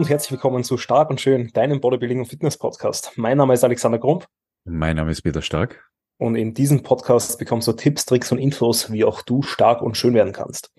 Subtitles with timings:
[0.00, 3.12] und herzlich willkommen zu Stark und Schön, deinem Bodybuilding und Fitness Podcast.
[3.16, 4.24] Mein Name ist Alexander Grump.
[4.64, 5.90] Mein Name ist Peter Stark.
[6.16, 9.98] Und in diesem Podcast bekommst du Tipps, Tricks und Infos, wie auch du stark und
[9.98, 10.72] schön werden kannst.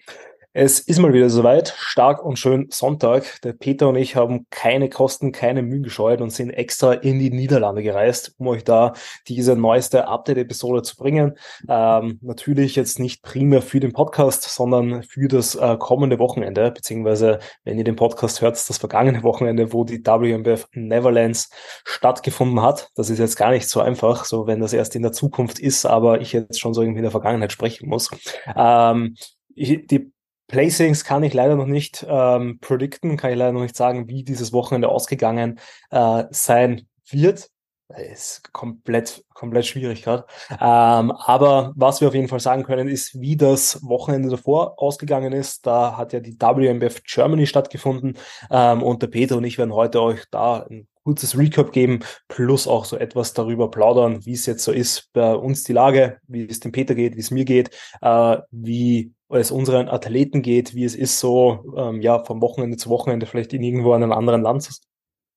[0.53, 3.39] Es ist mal wieder soweit, stark und schön Sonntag.
[3.41, 7.29] Der Peter und ich haben keine Kosten, keine Mühen gescheut und sind extra in die
[7.29, 8.91] Niederlande gereist, um euch da
[9.29, 11.37] diese neueste Update-Episode zu bringen.
[11.69, 17.39] Ähm, natürlich jetzt nicht primär für den Podcast, sondern für das äh, kommende Wochenende, beziehungsweise
[17.63, 21.49] wenn ihr den Podcast hört, das vergangene Wochenende, wo die WMBF Neverlands
[21.85, 22.89] stattgefunden hat.
[22.95, 25.85] Das ist jetzt gar nicht so einfach, so wenn das erst in der Zukunft ist,
[25.85, 28.09] aber ich jetzt schon so irgendwie in der Vergangenheit sprechen muss.
[28.53, 29.15] Ähm,
[29.55, 30.11] die
[30.51, 34.23] Placings kann ich leider noch nicht ähm, predikten, kann ich leider noch nicht sagen, wie
[34.23, 35.59] dieses Wochenende ausgegangen
[35.91, 37.49] äh, sein wird.
[37.97, 40.25] Ist komplett, komplett schwierig gerade.
[40.49, 45.31] Ähm, aber was wir auf jeden Fall sagen können, ist, wie das Wochenende davor ausgegangen
[45.31, 45.65] ist.
[45.65, 48.17] Da hat ja die WMBF Germany stattgefunden
[48.49, 52.67] ähm, und der Peter und ich werden heute euch da ein kurzes Recap geben, plus
[52.67, 56.45] auch so etwas darüber plaudern, wie es jetzt so ist bei uns die Lage, wie
[56.45, 57.71] es dem Peter geht, wie es mir geht,
[58.01, 62.89] äh, wie es unseren Athleten geht, wie es ist, so ähm, ja vom Wochenende zu
[62.89, 64.73] Wochenende vielleicht in irgendwo in einem anderen Land zu,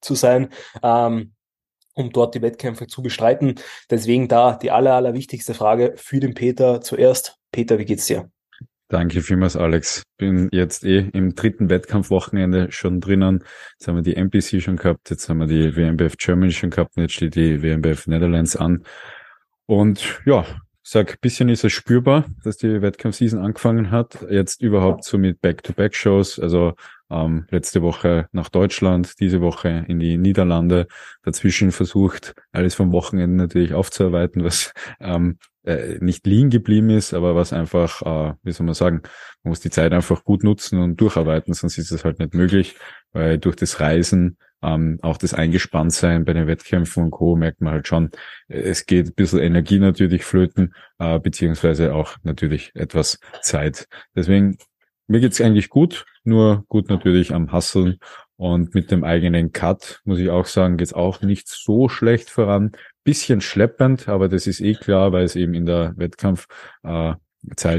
[0.00, 0.48] zu sein,
[0.82, 1.34] ähm,
[1.94, 3.54] um dort die Wettkämpfe zu bestreiten.
[3.90, 7.36] Deswegen da die aller, aller wichtigste Frage für den Peter zuerst.
[7.52, 8.33] Peter, wie geht's dir?
[8.88, 10.02] Danke vielmals, Alex.
[10.18, 13.42] Bin jetzt eh im dritten Wettkampfwochenende schon drinnen.
[13.78, 16.96] Jetzt haben wir die MPC schon gehabt, jetzt haben wir die WMBF Germany schon gehabt
[16.96, 18.84] und jetzt steht die WMBF Netherlands an.
[19.66, 20.44] Und ja,
[20.82, 24.26] sag, bisschen ist es spürbar, dass die Wettkampfseason angefangen hat.
[24.30, 26.74] Jetzt überhaupt so mit Back-to-Back-Shows, also
[27.10, 30.86] ähm, letzte Woche nach Deutschland, diese Woche in die Niederlande.
[31.22, 37.34] Dazwischen versucht, alles vom Wochenende natürlich aufzuarbeiten, was ähm, äh, nicht liegen geblieben ist, aber
[37.34, 39.02] was einfach, äh, wie soll man sagen,
[39.42, 42.76] man muss die Zeit einfach gut nutzen und durcharbeiten, sonst ist es halt nicht möglich,
[43.12, 47.36] weil durch das Reisen ähm, auch das Eingespanntsein bei den Wettkämpfen und Co.
[47.36, 48.10] merkt man halt schon,
[48.48, 53.86] es geht ein bisschen Energie natürlich flöten, äh, beziehungsweise auch natürlich etwas Zeit.
[54.16, 54.56] Deswegen,
[55.06, 57.98] mir geht's eigentlich gut, nur gut natürlich am Hasseln
[58.36, 62.72] und mit dem eigenen Cut, muss ich auch sagen, geht's auch nicht so schlecht voran.
[63.04, 66.46] Bisschen schleppend, aber das ist eh klar, weil es eben in der Wettkampf
[66.82, 67.14] äh,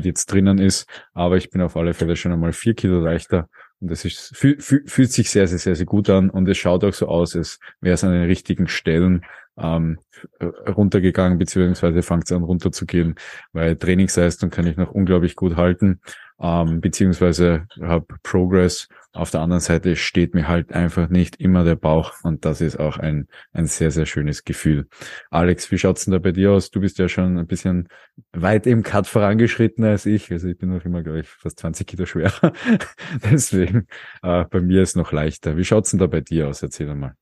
[0.03, 0.87] jetzt drinnen ist.
[1.13, 3.49] Aber ich bin auf alle Fälle schon einmal vier Kilo leichter
[3.79, 6.57] und das ist, fühl, fühl, fühlt sich sehr, sehr, sehr, sehr gut an und es
[6.57, 9.25] schaut auch so aus, als wäre es an den richtigen Stellen
[9.57, 9.99] ähm,
[10.41, 13.15] runtergegangen, beziehungsweise fängt es an runterzugehen,
[13.51, 16.01] weil Trainingsleistung kann ich noch unglaublich gut halten
[16.39, 18.87] ähm, beziehungsweise habe Progress.
[19.13, 22.77] Auf der anderen Seite steht mir halt einfach nicht immer der Bauch und das ist
[22.77, 24.87] auch ein, ein sehr, sehr schönes Gefühl.
[25.29, 26.69] Alex, wie schaut's denn da bei dir aus?
[26.69, 27.87] Du bist ja schon ein bisschen
[28.33, 30.31] weit im Cut vorangeschritten als ich.
[30.31, 32.51] Also ich bin noch immer, glaube ich, fast 20 Kilo schwerer.
[33.31, 33.87] Deswegen,
[34.21, 35.55] äh, bei mir ist noch leichter.
[35.55, 36.61] Wie schaut's denn da bei dir aus?
[36.61, 37.15] Erzähl mal.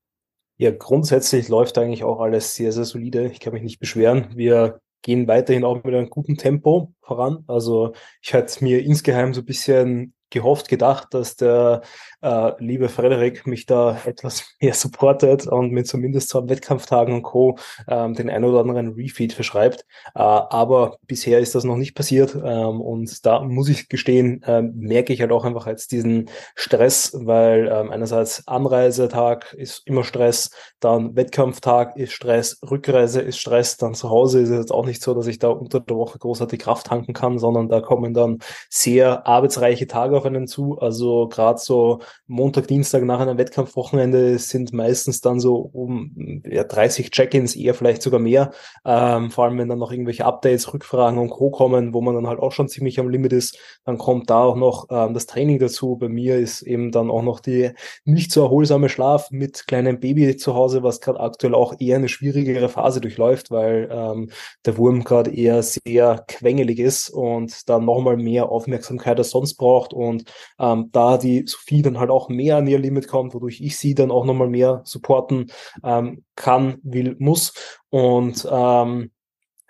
[0.57, 3.27] Ja, grundsätzlich läuft eigentlich auch alles sehr, sehr solide.
[3.27, 4.29] Ich kann mich nicht beschweren.
[4.35, 7.43] Wir gehen weiterhin auch mit einem guten Tempo voran.
[7.47, 11.81] Also ich hätte mir insgeheim so ein bisschen gehofft, gedacht, dass der
[12.21, 17.57] äh, liebe Frederik mich da etwas mehr supportet und mir zumindest zu Wettkampftagen und Co.
[17.87, 19.85] Ähm, den ein oder anderen Refeed verschreibt.
[20.15, 24.61] Äh, aber bisher ist das noch nicht passiert ähm, und da muss ich gestehen, äh,
[24.61, 30.49] merke ich halt auch einfach jetzt diesen Stress, weil ähm, einerseits Anreisetag ist immer Stress,
[30.79, 35.01] dann Wettkampftag ist Stress, Rückreise ist Stress, dann zu Hause ist es jetzt auch nicht
[35.01, 38.39] so, dass ich da unter der Woche großartig Kraft tanken kann, sondern da kommen dann
[38.69, 40.79] sehr arbeitsreiche Tage einen zu.
[40.79, 47.11] Also gerade so Montag, Dienstag nach einem Wettkampfwochenende sind meistens dann so um ja, 30
[47.11, 48.51] Check-ins, eher vielleicht sogar mehr.
[48.85, 51.51] Ähm, vor allem, wenn dann noch irgendwelche Updates, Rückfragen und Co.
[51.51, 54.55] kommen, wo man dann halt auch schon ziemlich am Limit ist, dann kommt da auch
[54.55, 55.97] noch ähm, das Training dazu.
[55.97, 57.71] Bei mir ist eben dann auch noch die
[58.05, 62.09] nicht so erholsame Schlaf mit kleinem Baby zu Hause, was gerade aktuell auch eher eine
[62.09, 64.29] schwierigere Phase durchläuft, weil ähm,
[64.65, 69.93] der Wurm gerade eher sehr quengelig ist und dann nochmal mehr Aufmerksamkeit als sonst braucht
[69.93, 73.61] und und ähm, da die Sophie dann halt auch mehr an ihr Limit kommt, wodurch
[73.61, 75.51] ich sie dann auch nochmal mehr supporten
[75.83, 77.53] ähm, kann, will, muss.
[77.89, 79.11] Und ähm,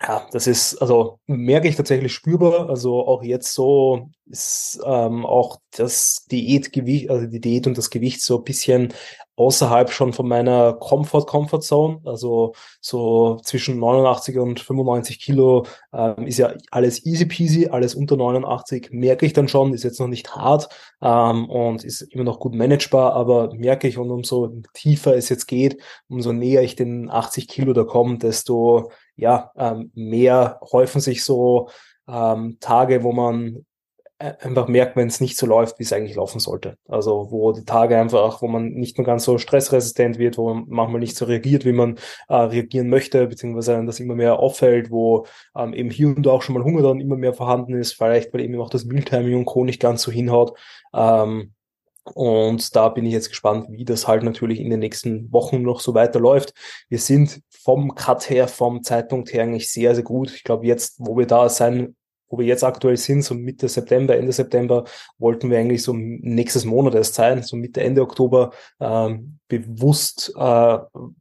[0.02, 2.68] ja, das ist, also merke ich tatsächlich spürbar.
[2.68, 8.20] Also auch jetzt so ist ähm, auch das Diätgewicht, also die Diät und das Gewicht
[8.22, 8.92] so ein bisschen
[9.36, 16.26] außerhalb schon von meiner Comfort Comfort Zone, also so zwischen 89 und 95 Kilo ähm,
[16.26, 20.08] ist ja alles easy peasy, alles unter 89 merke ich dann schon, ist jetzt noch
[20.08, 20.68] nicht hart
[21.02, 25.46] ähm, und ist immer noch gut managebar, aber merke ich und umso tiefer es jetzt
[25.46, 31.24] geht, umso näher ich den 80 Kilo da komme, desto ja ähm, mehr häufen sich
[31.24, 31.68] so
[32.08, 33.64] ähm, Tage, wo man
[34.40, 36.76] einfach merkt, wenn es nicht so läuft, wie es eigentlich laufen sollte.
[36.88, 40.64] Also wo die Tage einfach, wo man nicht mehr ganz so stressresistent wird, wo man
[40.68, 41.98] manchmal nicht so reagiert, wie man
[42.28, 45.26] äh, reagieren möchte, beziehungsweise das immer mehr auffällt, wo
[45.56, 48.32] ähm, eben hier und da auch schon mal Hunger dann immer mehr vorhanden ist, vielleicht
[48.32, 49.64] weil eben auch das Mealtiming und Co.
[49.64, 50.58] nicht ganz so hinhaut.
[50.94, 51.52] Ähm,
[52.12, 55.80] und da bin ich jetzt gespannt, wie das halt natürlich in den nächsten Wochen noch
[55.80, 56.52] so weiterläuft.
[56.88, 60.30] Wir sind vom Cut her, vom Zeitpunkt her eigentlich sehr, sehr gut.
[60.34, 61.96] Ich glaube, jetzt, wo wir da sein
[62.34, 64.84] wo wir jetzt aktuell sind, so Mitte September, Ende September,
[65.18, 70.78] wollten wir eigentlich so nächstes Monat erst sein, so Mitte, Ende Oktober, ähm, bewusst, äh,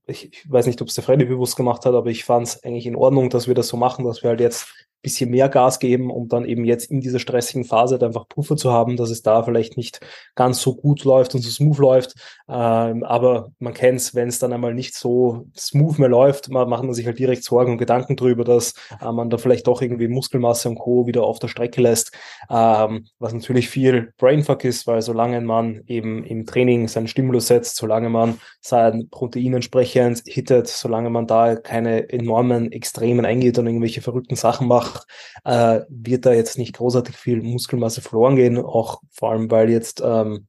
[0.08, 2.64] ich, ich weiß nicht, ob es der Freddy bewusst gemacht hat, aber ich fand es
[2.64, 4.68] eigentlich in Ordnung, dass wir das so machen, dass wir halt jetzt
[5.04, 8.56] bisschen mehr Gas geben, um dann eben jetzt in dieser stressigen Phase halt einfach Puffer
[8.56, 10.00] zu haben, dass es da vielleicht nicht
[10.34, 12.16] ganz so gut läuft und so smooth läuft.
[12.48, 16.70] Ähm, aber man kennt es, wenn es dann einmal nicht so smooth mehr läuft, man
[16.70, 19.82] macht man sich halt direkt Sorgen und Gedanken drüber, dass äh, man da vielleicht doch
[19.82, 21.06] irgendwie Muskelmasse und Co.
[21.06, 22.14] wieder auf der Strecke lässt,
[22.50, 27.76] ähm, was natürlich viel Brainfuck ist, weil solange man eben im Training seinen Stimulus setzt,
[27.76, 28.23] solange man
[28.62, 34.68] sein Protein entsprechend hittet, solange man da keine enormen Extremen eingeht und irgendwelche verrückten Sachen
[34.68, 35.08] macht, macht,
[35.46, 40.02] äh, wird da jetzt nicht großartig viel Muskelmasse verloren gehen, auch vor allem, weil jetzt
[40.04, 40.48] ähm,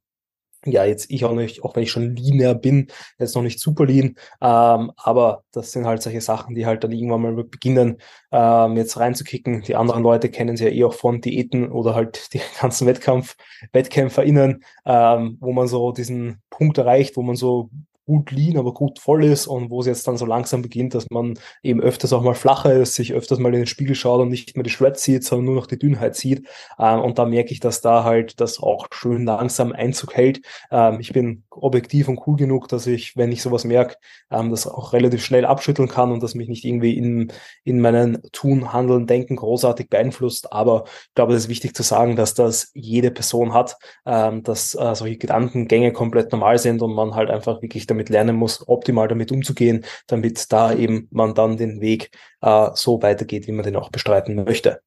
[0.65, 2.87] ja, jetzt ich auch nicht, auch wenn ich schon linear bin,
[3.19, 6.91] jetzt noch nicht super lean, ähm, aber das sind halt solche Sachen, die halt dann
[6.91, 7.97] irgendwann mal beginnen,
[8.31, 9.61] ähm, jetzt reinzukicken.
[9.61, 13.35] Die anderen Leute kennen sie ja eh auch von Diäten oder halt die ganzen Wettkampf,
[13.71, 17.69] WettkämpferInnen, ähm, wo man so diesen Punkt erreicht, wo man so
[18.05, 21.09] gut lean, aber gut voll ist und wo es jetzt dann so langsam beginnt, dass
[21.09, 24.29] man eben öfters auch mal flacher ist, sich öfters mal in den Spiegel schaut und
[24.29, 26.47] nicht mehr die Shred sieht, sondern nur noch die Dünnheit sieht.
[26.79, 30.41] Ähm, und da merke ich, dass da halt das auch schön langsam Einzug hält.
[30.71, 33.95] Ähm, ich bin objektiv und cool genug, dass ich, wenn ich sowas merke,
[34.31, 37.31] ähm, das auch relativ schnell abschütteln kann und das mich nicht irgendwie in,
[37.63, 40.51] in meinen Tun, Handeln, Denken großartig beeinflusst.
[40.51, 44.75] Aber ich glaube, es ist wichtig zu sagen, dass das jede Person hat, ähm, dass
[44.75, 49.07] äh, solche Gedankengänge komplett normal sind und man halt einfach wirklich damit lernen muss, optimal
[49.07, 52.11] damit umzugehen, damit da eben man dann den Weg
[52.41, 54.81] äh, so weitergeht, wie man den auch bestreiten möchte.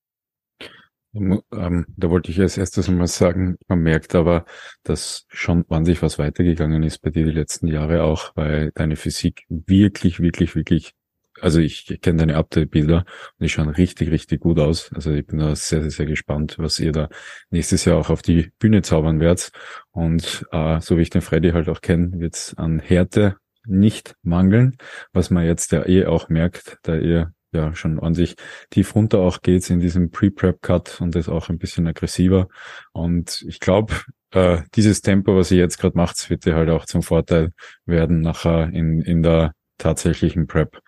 [1.15, 4.45] Ähm, da wollte ich als erstes mal sagen, man merkt aber,
[4.83, 9.45] dass schon wahnsinnig was weitergegangen ist bei dir die letzten Jahre auch, weil deine Physik
[9.49, 10.93] wirklich, wirklich, wirklich,
[11.41, 14.91] also ich, kenne deine Update-Bilder und die schauen richtig, richtig gut aus.
[14.95, 17.09] Also ich bin da sehr, sehr, sehr gespannt, was ihr da
[17.51, 19.51] nächstes Jahr auch auf die Bühne zaubern werdet.
[19.91, 23.37] Und äh, so wie ich den Freddy halt auch kenne, wird es an Härte
[23.67, 24.77] nicht mangeln,
[25.13, 28.37] was man jetzt ja eh auch merkt, da ihr ja schon an sich
[28.71, 32.49] tief runter auch geht in diesem Pre-Prep-Cut und ist auch ein bisschen aggressiver.
[32.93, 33.95] Und ich glaube,
[34.31, 37.53] äh, dieses Tempo, was ihr jetzt gerade macht, wird dir halt auch zum Vorteil
[37.87, 40.81] werden nachher in, in der tatsächlichen Prep.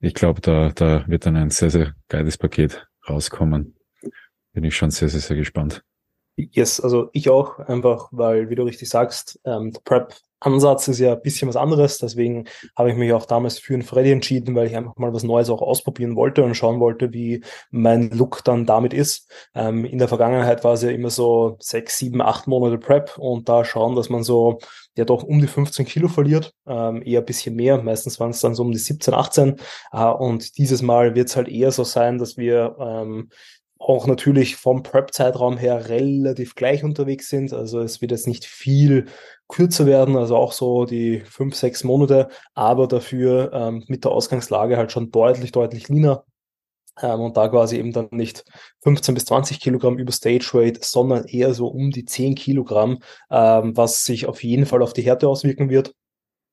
[0.00, 3.76] Ich glaube, da, da wird dann ein sehr, sehr geiles Paket rauskommen.
[4.52, 5.82] Bin ich schon sehr, sehr, sehr gespannt.
[6.36, 11.12] Yes, also ich auch, einfach, weil, wie du richtig sagst, ähm, Prep Ansatz ist ja
[11.12, 11.98] ein bisschen was anderes.
[11.98, 12.46] Deswegen
[12.76, 15.50] habe ich mich auch damals für einen Freddy entschieden, weil ich einfach mal was Neues
[15.50, 19.30] auch ausprobieren wollte und schauen wollte, wie mein Look dann damit ist.
[19.54, 23.48] Ähm, in der Vergangenheit war es ja immer so sechs, sieben, acht Monate Prep und
[23.50, 24.58] da schauen, dass man so
[24.96, 27.80] ja doch um die 15 Kilo verliert, ähm, eher ein bisschen mehr.
[27.82, 29.56] Meistens waren es dann so um die 17, 18.
[29.92, 33.28] Äh, und dieses Mal wird es halt eher so sein, dass wir ähm,
[33.80, 37.52] auch natürlich vom Prep-Zeitraum her relativ gleich unterwegs sind.
[37.54, 39.06] Also es wird jetzt nicht viel
[39.48, 44.76] kürzer werden, also auch so die fünf, sechs Monate, aber dafür ähm, mit der Ausgangslage
[44.76, 46.24] halt schon deutlich, deutlich leaner.
[47.00, 48.44] Ähm, und da quasi eben dann nicht
[48.82, 52.98] 15 bis 20 Kilogramm über Stage Weight, sondern eher so um die 10 Kilogramm,
[53.30, 55.94] ähm, was sich auf jeden Fall auf die Härte auswirken wird.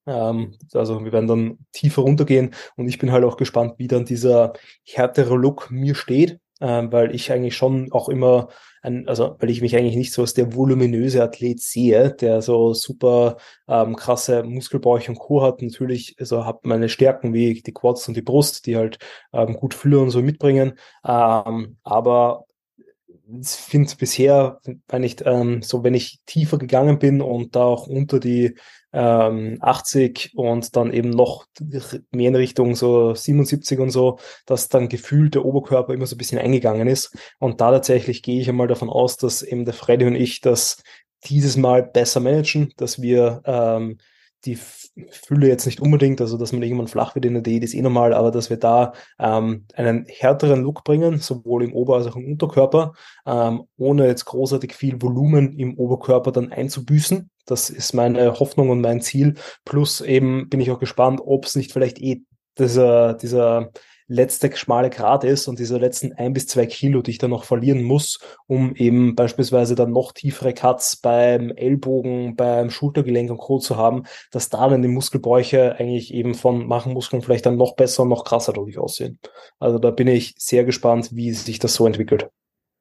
[0.05, 4.05] Ähm, also wir werden dann tiefer runtergehen und ich bin halt auch gespannt, wie dann
[4.05, 4.53] dieser
[4.85, 8.49] härtere Look mir steht ähm, weil ich eigentlich schon auch immer,
[8.81, 12.73] ein, also weil ich mich eigentlich nicht so als der voluminöse Athlet sehe, der so
[12.73, 13.37] super
[13.67, 15.41] ähm, krasse Muskelbauch und Co.
[15.43, 15.61] hat.
[15.61, 18.97] Natürlich, also habe meine Stärken wie die Quads und die Brust, die halt
[19.33, 20.73] ähm, gut Fülle und so mitbringen.
[21.05, 22.46] Ähm, aber
[23.43, 28.19] finde bisher, wenn ich ähm, so, wenn ich tiefer gegangen bin und da auch unter
[28.19, 28.55] die
[28.93, 31.45] ähm, 80 und dann eben noch
[32.11, 36.17] mehr in Richtung so 77 und so, dass dann gefühlt der Oberkörper immer so ein
[36.17, 37.15] bisschen eingegangen ist.
[37.39, 40.81] Und da tatsächlich gehe ich einmal davon aus, dass eben der Freddy und ich das
[41.25, 43.97] dieses Mal besser managen, dass wir ähm,
[44.45, 47.73] die Fülle jetzt nicht unbedingt, also dass man irgendwann flach wird in der Diät ist
[47.73, 52.07] eh normal, aber dass wir da ähm, einen härteren Look bringen, sowohl im Ober- als
[52.07, 52.93] auch im Unterkörper,
[53.25, 57.29] ähm, ohne jetzt großartig viel Volumen im Oberkörper dann einzubüßen.
[57.45, 59.35] Das ist meine Hoffnung und mein Ziel.
[59.65, 62.21] Plus eben bin ich auch gespannt, ob es nicht vielleicht eh
[62.57, 63.71] dieser, dieser
[64.07, 67.43] letzte schmale Grad ist und diese letzten ein bis zwei Kilo, die ich dann noch
[67.43, 73.59] verlieren muss, um eben beispielsweise dann noch tiefere Cuts beim Ellbogen, beim Schultergelenk und Co.
[73.59, 78.03] zu haben, dass da dann die Muskelbräuche eigentlich eben von Machenmuskeln vielleicht dann noch besser
[78.03, 79.19] und noch krasser dadurch aussehen.
[79.59, 82.29] Also da bin ich sehr gespannt, wie sich das so entwickelt.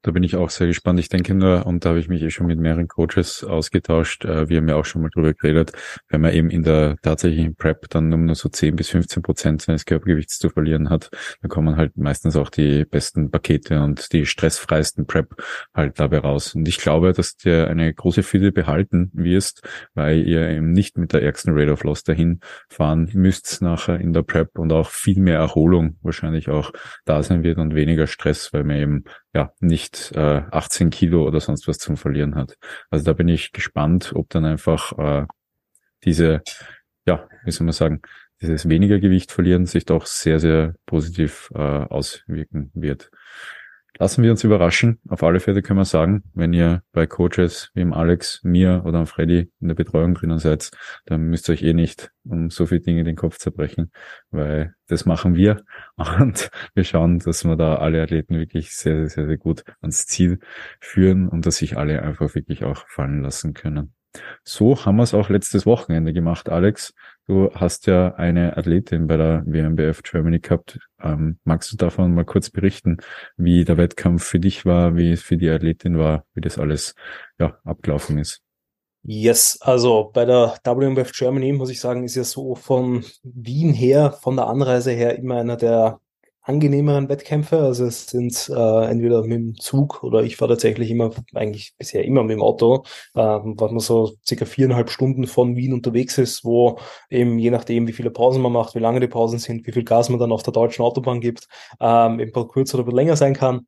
[0.02, 1.00] Da bin ich auch sehr gespannt.
[1.00, 4.48] Ich denke nur, und da habe ich mich eh schon mit mehreren Coaches ausgetauscht, äh,
[4.48, 5.72] wir haben ja auch schon mal drüber geredet,
[6.08, 9.84] wenn man eben in der tatsächlichen Prep dann nur so 10 bis 15 Prozent seines
[9.84, 11.10] Körpergewichts zu verlieren hat,
[11.40, 15.34] dann kommen halt meistens auch die besten Pakete und die stressfreisten Prep
[15.74, 16.54] halt dabei raus.
[16.54, 21.12] Und ich glaube, dass dir eine große Fülle behalten wirst, weil ihr eben nicht mit
[21.12, 25.20] der ärgsten Rate of Loss dahin fahren müsst nachher in der Prep und auch viel
[25.20, 26.72] mehr Erholung wahrscheinlich auch
[27.04, 29.04] da sein wird und weniger Stress, weil man eben
[29.36, 32.56] ja nicht äh, 18 Kilo oder sonst was zum Verlieren hat.
[32.90, 35.26] Also da bin ich gespannt, ob dann einfach äh,
[36.04, 36.42] diese,
[37.06, 38.00] ja, wie soll man sagen,
[38.40, 43.10] dieses weniger Gewicht verlieren sich doch sehr, sehr positiv äh, auswirken wird.
[43.98, 45.00] Lassen wir uns überraschen.
[45.08, 48.98] Auf alle Fälle können wir sagen, wenn ihr bei Coaches wie im Alex, mir oder
[48.98, 50.70] am Freddy in der Betreuung drinnen seid,
[51.06, 53.90] dann müsst ihr euch eh nicht um so viele Dinge den Kopf zerbrechen,
[54.30, 55.62] weil das machen wir
[55.96, 60.40] und wir schauen, dass wir da alle Athleten wirklich sehr, sehr, sehr gut ans Ziel
[60.80, 63.94] führen und dass sich alle einfach wirklich auch fallen lassen können.
[64.44, 66.94] So haben wir es auch letztes Wochenende gemacht, Alex.
[67.28, 70.78] Du hast ja eine Athletin bei der WMBF Germany gehabt.
[71.02, 72.98] Ähm, magst du davon mal kurz berichten,
[73.36, 76.94] wie der Wettkampf für dich war, wie es für die Athletin war, wie das alles
[77.40, 78.42] ja, abgelaufen ist?
[79.02, 84.12] Yes, also bei der WMBF Germany muss ich sagen, ist ja so von Wien her,
[84.12, 86.00] von der Anreise her immer einer der
[86.46, 87.58] angenehmeren Wettkämpfe.
[87.58, 92.04] Also es sind äh, entweder mit dem Zug oder ich fahre tatsächlich immer, eigentlich bisher
[92.04, 92.84] immer mit dem Auto,
[93.14, 96.78] äh, was man so circa viereinhalb Stunden von Wien unterwegs ist, wo
[97.10, 99.84] eben je nachdem, wie viele Pausen man macht, wie lange die Pausen sind, wie viel
[99.84, 101.48] Gas man dann auf der deutschen Autobahn gibt,
[101.80, 103.66] ähm, eben kürzer oder länger sein kann.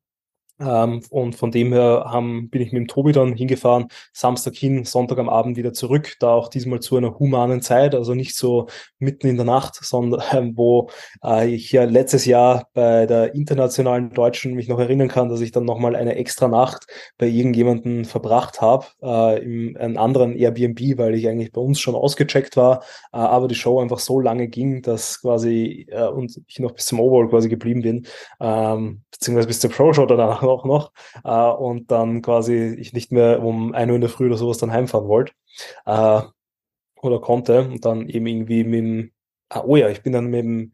[0.60, 4.84] Ähm, und von dem her haben, bin ich mit dem Tobi dann hingefahren, Samstag hin,
[4.84, 8.66] Sonntag am Abend wieder zurück, da auch diesmal zu einer humanen Zeit, also nicht so
[8.98, 10.90] mitten in der Nacht, sondern äh, wo
[11.24, 15.52] äh, ich ja letztes Jahr bei der internationalen Deutschen mich noch erinnern kann, dass ich
[15.52, 16.86] dann nochmal eine extra Nacht
[17.18, 21.94] bei irgendjemanden verbracht habe, äh, in einem anderen Airbnb, weil ich eigentlich bei uns schon
[21.94, 26.58] ausgecheckt war, äh, aber die Show einfach so lange ging, dass quasi äh, und ich
[26.58, 28.06] noch bis zum Overall quasi geblieben bin,
[28.40, 30.92] ähm, beziehungsweise bis zur Pro-Show danach auch noch
[31.24, 34.58] äh, und dann quasi ich nicht mehr um ein Uhr in der Früh oder sowas
[34.58, 35.32] dann heimfahren wollte
[35.86, 36.22] äh,
[37.00, 39.12] oder konnte und dann eben irgendwie mit dem,
[39.50, 40.72] ah, oh ja, ich bin dann mit dem,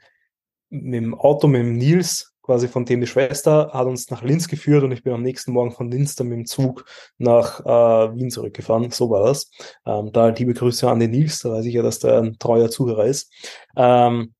[0.70, 4.48] mit dem Auto mit dem Nils quasi von dem die Schwester hat uns nach Linz
[4.48, 6.84] geführt und ich bin am nächsten Morgen von Linz dann mit dem Zug
[7.16, 8.90] nach äh, Wien zurückgefahren.
[8.90, 9.50] So war das.
[9.86, 12.70] Ähm, da liebe Grüße an den Nils, da weiß ich ja, dass der ein treuer
[12.70, 13.32] Zuhörer ist.
[13.76, 14.34] Ähm,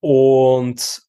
[0.00, 1.01] und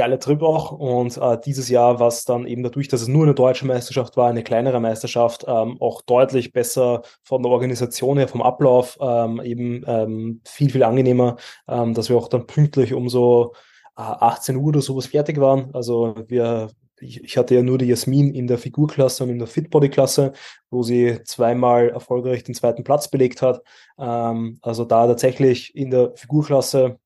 [0.00, 0.72] geiler Trip auch.
[0.72, 4.16] Und äh, dieses Jahr war es dann eben dadurch, dass es nur eine deutsche Meisterschaft
[4.16, 9.42] war, eine kleinere Meisterschaft, ähm, auch deutlich besser von der Organisation her, vom Ablauf, ähm,
[9.44, 11.36] eben ähm, viel, viel angenehmer,
[11.68, 13.52] ähm, dass wir auch dann pünktlich um so
[13.98, 15.74] äh, 18 Uhr oder sowas fertig waren.
[15.74, 16.70] Also wir
[17.02, 20.32] ich, ich hatte ja nur die Jasmin in der Figurklasse und in der Fitbody-Klasse,
[20.70, 23.62] wo sie zweimal erfolgreich den zweiten Platz belegt hat.
[23.98, 26.98] Ähm, also da tatsächlich in der Figurklasse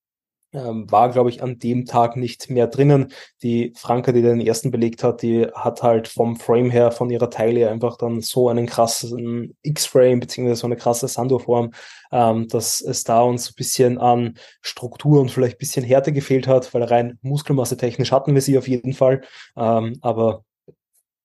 [0.54, 3.12] ähm, war, glaube ich, an dem Tag nicht mehr drinnen.
[3.42, 7.30] Die Franke, die den ersten belegt hat, die hat halt vom Frame her, von ihrer
[7.30, 11.72] Teile einfach dann so einen krassen X-Frame, beziehungsweise so eine krasse Sandorform,
[12.12, 16.46] ähm, dass es da uns ein bisschen an Struktur und vielleicht ein bisschen Härte gefehlt
[16.46, 19.22] hat, weil rein Muskelmasse technisch hatten wir sie auf jeden Fall.
[19.56, 20.44] Ähm, aber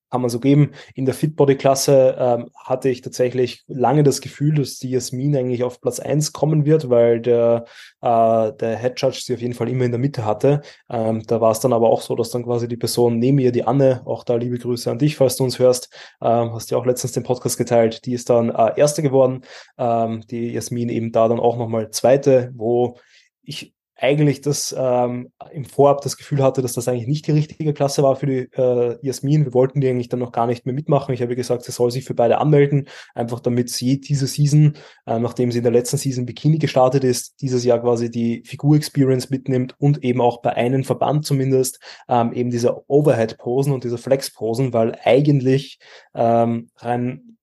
[0.09, 0.71] kann man so geben.
[0.95, 5.81] In der Fitbody-Klasse ähm, hatte ich tatsächlich lange das Gefühl, dass die Jasmin eigentlich auf
[5.81, 7.65] Platz eins kommen wird, weil der,
[8.01, 10.61] äh, der Head Judge sie auf jeden Fall immer in der Mitte hatte.
[10.89, 13.51] Ähm, da war es dann aber auch so, dass dann quasi die Person neben ihr,
[13.51, 16.77] die Anne, auch da liebe Grüße an dich, falls du uns hörst, ähm, hast ja
[16.77, 19.41] auch letztens den Podcast geteilt, die ist dann äh, Erste geworden.
[19.77, 22.97] Ähm, die Jasmin eben da dann auch nochmal Zweite, wo
[23.43, 27.73] ich eigentlich das ähm, im Vorab das Gefühl hatte, dass das eigentlich nicht die richtige
[27.73, 29.45] Klasse war für die äh, Jasmin.
[29.45, 31.13] Wir wollten die eigentlich dann noch gar nicht mehr mitmachen.
[31.13, 34.75] Ich habe gesagt, sie soll sich für beide anmelden, einfach damit sie diese Season,
[35.05, 39.29] äh, nachdem sie in der letzten Season Bikini gestartet ist, dieses Jahr quasi die Figur-Experience
[39.29, 44.71] mitnimmt und eben auch bei einem Verband zumindest ähm, eben diese Overhead-Posen und diese Flex-Posen,
[44.71, 45.79] weil eigentlich
[46.15, 47.37] ähm, rein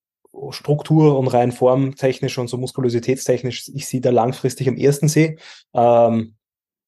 [0.50, 5.36] Struktur und rein formtechnisch und so muskulositätstechnisch ich sie da langfristig am ersten sehe.
[5.74, 6.35] Ähm,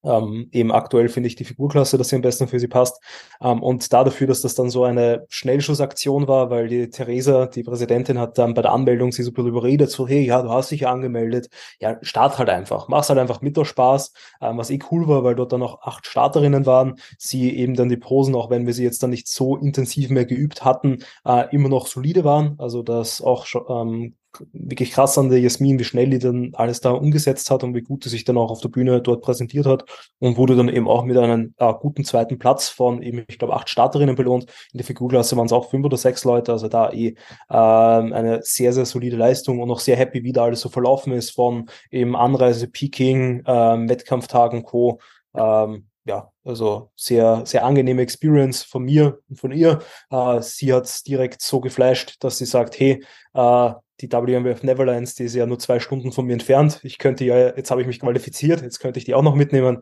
[0.04, 3.02] Ähm, eben aktuell finde ich die Figurklasse, dass sie am besten für sie passt.
[3.40, 7.62] Ähm, und da dafür, dass das dann so eine Schnellschussaktion war, weil die Theresa, die
[7.64, 10.80] Präsidentin, hat dann bei der Anmeldung sie so überredet, so, hey, ja, du hast dich
[10.80, 11.48] ja angemeldet.
[11.80, 12.88] Ja, start halt einfach.
[12.88, 14.12] Mach's halt einfach mit der Spaß.
[14.40, 16.96] Ähm, was eh cool war, weil dort dann noch acht Starterinnen waren.
[17.18, 20.24] Sie eben dann die Posen, auch wenn wir sie jetzt dann nicht so intensiv mehr
[20.24, 22.54] geübt hatten, äh, immer noch solide waren.
[22.58, 24.14] Also, dass auch ähm,
[24.52, 27.82] wirklich krass an der Jasmin, wie schnell die dann alles da umgesetzt hat und wie
[27.82, 29.84] gut sie sich dann auch auf der Bühne dort präsentiert hat
[30.18, 33.54] und wurde dann eben auch mit einem äh, guten zweiten Platz von eben, ich glaube,
[33.54, 34.44] acht Starterinnen belohnt.
[34.72, 37.14] In der Figurklasse waren es auch fünf oder sechs Leute, also da eh
[37.48, 41.12] äh, eine sehr, sehr solide Leistung und auch sehr happy, wie da alles so verlaufen
[41.12, 45.00] ist von eben Anreise, Peking, äh, Wettkampftag und Co.
[45.34, 49.80] Ähm, ja, also sehr, sehr angenehme Experience von mir und von ihr.
[50.10, 53.04] Äh, sie hat direkt so geflasht, dass sie sagt, hey,
[53.34, 56.80] äh, die WMWF Neverlands, die ist ja nur zwei Stunden von mir entfernt.
[56.82, 59.80] Ich könnte ja, jetzt habe ich mich qualifiziert, jetzt könnte ich die auch noch mitnehmen.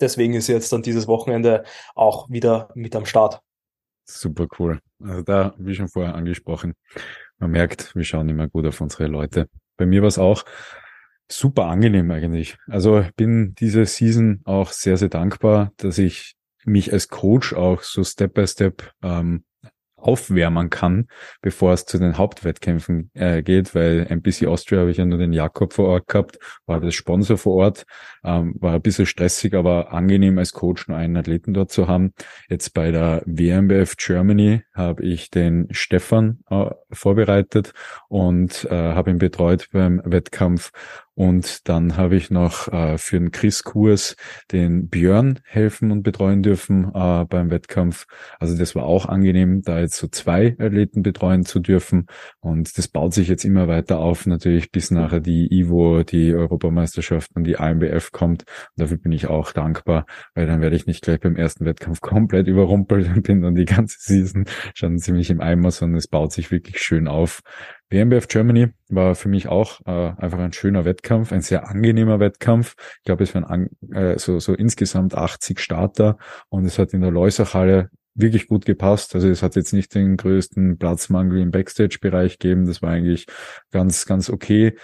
[0.00, 3.40] Deswegen ist sie jetzt dann dieses Wochenende auch wieder mit am Start.
[4.04, 4.80] Super cool.
[5.02, 6.74] Also da, wie schon vorher angesprochen,
[7.38, 9.48] man merkt, wir schauen immer gut auf unsere Leute.
[9.76, 10.44] Bei mir war es auch
[11.30, 12.56] super angenehm eigentlich.
[12.66, 18.04] Also bin diese Season auch sehr, sehr dankbar, dass ich mich als Coach auch so
[18.04, 19.44] Step by Step ähm,
[20.00, 21.06] aufwärmen kann,
[21.42, 25.32] bevor es zu den Hauptwettkämpfen äh, geht, weil NPC Austria habe ich ja nur den
[25.32, 27.84] Jakob vor Ort gehabt, war das Sponsor vor Ort,
[28.24, 32.12] ähm, war ein bisschen stressig, aber angenehm als Coach nur einen Athleten dort zu haben.
[32.48, 37.72] Jetzt bei der WMBF Germany habe ich den Stefan äh, vorbereitet
[38.08, 40.72] und äh, habe ihn betreut beim Wettkampf
[41.20, 44.16] und dann habe ich noch äh, für den Chris-Kurs
[44.52, 48.06] den Björn helfen und betreuen dürfen äh, beim Wettkampf.
[48.38, 52.06] Also das war auch angenehm, da jetzt so zwei Athleten betreuen zu dürfen.
[52.38, 57.32] Und das baut sich jetzt immer weiter auf, natürlich bis nachher die Ivo, die Europameisterschaft
[57.34, 58.44] und die AMBF kommt.
[58.44, 62.00] Und dafür bin ich auch dankbar, weil dann werde ich nicht gleich beim ersten Wettkampf
[62.00, 66.32] komplett überrumpelt und bin dann die ganze Season schon ziemlich im Eimer, sondern es baut
[66.32, 67.42] sich wirklich schön auf.
[67.90, 72.76] WMBF Germany war für mich auch äh, einfach ein schöner Wettkampf, ein sehr angenehmer Wettkampf.
[72.98, 76.16] Ich glaube, es waren äh, so, so insgesamt 80 Starter
[76.48, 79.14] und es hat in der Leusachhalle wirklich gut gepasst.
[79.14, 82.66] Also es hat jetzt nicht den größten Platzmangel im Backstage-Bereich gegeben.
[82.66, 83.26] Das war eigentlich
[83.70, 84.76] ganz, ganz okay.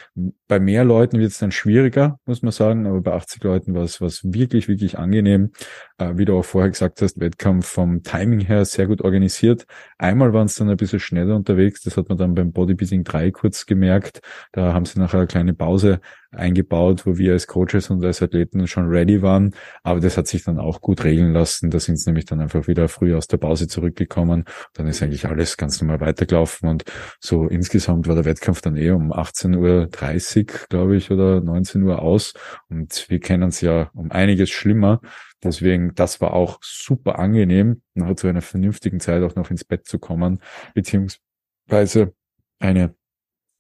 [0.49, 3.83] Bei mehr Leuten wird es dann schwieriger, muss man sagen, aber bei 80 Leuten war
[3.83, 5.53] es was wirklich, wirklich angenehm.
[5.99, 9.67] Äh, wie du auch vorher gesagt hast, Wettkampf vom Timing her sehr gut organisiert.
[9.99, 11.83] Einmal waren es dann ein bisschen schneller unterwegs.
[11.83, 14.21] Das hat man dann beim Bodybuilding 3 kurz gemerkt.
[14.53, 18.67] Da haben sie nachher eine kleine Pause eingebaut, wo wir als Coaches und als Athleten
[18.67, 19.55] schon ready waren.
[19.83, 21.71] Aber das hat sich dann auch gut regeln lassen.
[21.71, 24.45] Da sind sie nämlich dann einfach wieder früh aus der Pause zurückgekommen.
[24.75, 26.85] Dann ist eigentlich alles ganz normal weitergelaufen und
[27.21, 32.03] so insgesamt war der Wettkampf dann eh um 18.30 Uhr, glaube ich, oder 19 Uhr
[32.03, 32.35] aus.
[32.69, 35.01] Und wir kennen es ja um einiges schlimmer.
[35.43, 39.87] Deswegen, das war auch super angenehm, noch zu einer vernünftigen Zeit auch noch ins Bett
[39.87, 40.41] zu kommen,
[40.75, 42.15] beziehungsweise
[42.59, 42.95] eine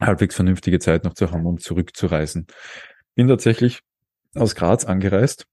[0.00, 2.46] halbwegs vernünftige Zeit noch zu haben, um zurückzureisen.
[3.14, 3.80] Bin tatsächlich
[4.34, 5.46] aus Graz angereist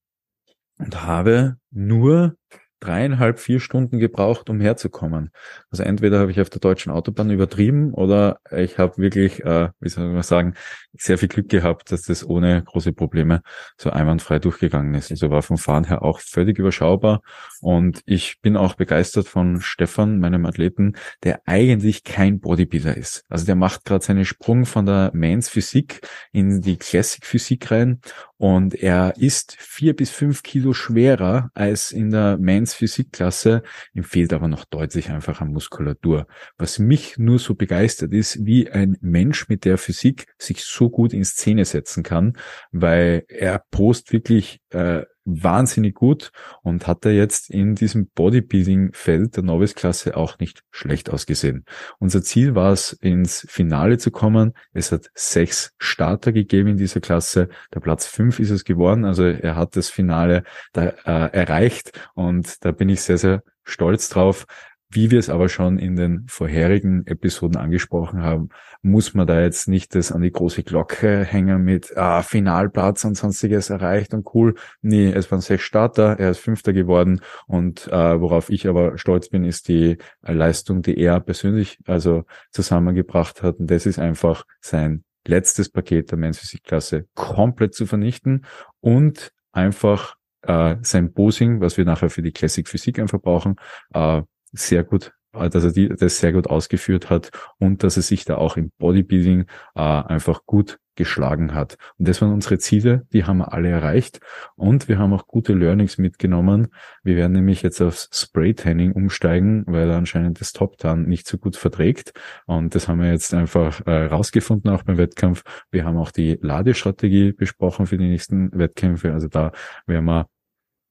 [0.77, 2.35] und habe nur
[2.83, 5.31] dreieinhalb, vier Stunden gebraucht, um herzukommen.
[5.71, 9.89] Also entweder habe ich auf der deutschen Autobahn übertrieben oder ich habe wirklich, äh, wie
[9.89, 10.55] soll man sagen,
[10.93, 13.41] sehr viel Glück gehabt, dass das ohne große Probleme
[13.77, 15.11] so einwandfrei durchgegangen ist.
[15.11, 17.21] Also war vom Fahren her auch völlig überschaubar
[17.61, 20.93] und ich bin auch begeistert von Stefan, meinem Athleten,
[21.23, 23.23] der eigentlich kein Bodybuilder ist.
[23.29, 28.01] Also der macht gerade seinen Sprung von der Mans Physik in die Classic Physik rein
[28.43, 33.63] und er ist vier bis fünf Kilo schwerer als in der Mans Physikklasse.
[33.93, 36.27] Ihm fehlt aber noch deutlich einfach an Muskulatur.
[36.57, 41.13] Was mich nur so begeistert ist, wie ein Mensch mit der Physik sich so gut
[41.13, 42.33] in Szene setzen kann,
[42.73, 46.31] weil er post wirklich äh, wahnsinnig gut
[46.61, 51.65] und hat er jetzt in diesem Bodybuilding-Feld der Novice-Klasse auch nicht schlecht ausgesehen.
[51.99, 54.53] Unser Ziel war es, ins Finale zu kommen.
[54.73, 57.49] Es hat sechs Starter gegeben in dieser Klasse.
[57.73, 59.05] Der Platz fünf ist es geworden.
[59.05, 64.09] Also er hat das Finale da, äh, erreicht und da bin ich sehr, sehr stolz
[64.09, 64.45] drauf.
[64.93, 68.49] Wie wir es aber schon in den vorherigen Episoden angesprochen haben,
[68.83, 73.15] muss man da jetzt nicht das an die große Glocke hängen mit ah, Finalplatz und
[73.15, 74.53] sonstiges erreicht und cool.
[74.81, 79.29] Nee, es waren sechs Starter, er ist Fünfter geworden und äh, worauf ich aber stolz
[79.29, 85.03] bin, ist die Leistung, die er persönlich also zusammengebracht hat und das ist einfach sein
[85.25, 88.45] letztes Paket der Men's Physik Klasse komplett zu vernichten
[88.79, 93.55] und einfach äh, sein Posing, was wir nachher für die Classic Physik einfach brauchen,
[93.93, 94.21] äh,
[94.53, 98.25] sehr gut, äh, dass er die, das sehr gut ausgeführt hat und dass er sich
[98.25, 101.77] da auch im Bodybuilding äh, einfach gut geschlagen hat.
[101.97, 104.19] Und das waren unsere Ziele, die haben wir alle erreicht
[104.55, 106.67] und wir haben auch gute Learnings mitgenommen.
[107.03, 112.13] Wir werden nämlich jetzt aufs Spray-Tanning umsteigen, weil anscheinend das Top-Tan nicht so gut verträgt
[112.45, 115.43] und das haben wir jetzt einfach äh, rausgefunden auch beim Wettkampf.
[115.71, 119.51] Wir haben auch die Ladestrategie besprochen für die nächsten Wettkämpfe, also da
[119.87, 120.27] werden wir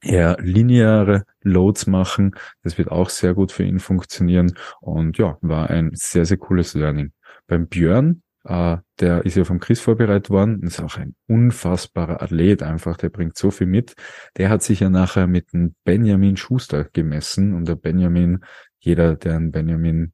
[0.02, 2.34] eher lineare Loads machen.
[2.62, 6.74] Das wird auch sehr gut für ihn funktionieren und ja, war ein sehr, sehr cooles
[6.74, 7.12] Learning.
[7.46, 12.64] Beim Björn Uh, der ist ja vom Chris vorbereitet worden, ist auch ein unfassbarer Athlet
[12.64, 13.94] einfach, der bringt so viel mit.
[14.36, 18.40] Der hat sich ja nachher mit dem Benjamin Schuster gemessen und der Benjamin,
[18.80, 20.12] jeder, der einen Benjamin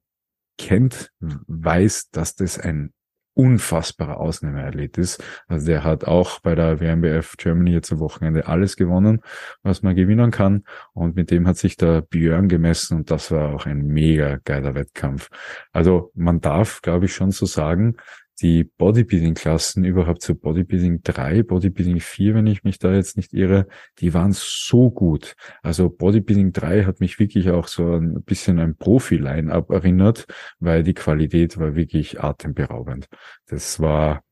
[0.58, 2.92] kennt, weiß, dass das ein
[3.38, 5.22] unfassbarer Ausnahmeathlet ist.
[5.46, 9.20] Also der hat auch bei der WMBF Germany jetzt am Wochenende alles gewonnen,
[9.62, 10.64] was man gewinnen kann.
[10.92, 14.74] Und mit dem hat sich der Björn gemessen und das war auch ein mega geiler
[14.74, 15.28] Wettkampf.
[15.72, 17.96] Also man darf, glaube ich, schon so sagen,
[18.40, 23.66] die Bodybuilding-Klassen überhaupt zu Bodybuilding 3, Bodybuilding 4, wenn ich mich da jetzt nicht irre,
[23.98, 25.34] die waren so gut.
[25.62, 30.26] Also Bodybuilding 3 hat mich wirklich auch so ein bisschen ein Profi-Line-Up erinnert,
[30.58, 33.08] weil die Qualität war wirklich atemberaubend.
[33.46, 34.22] Das war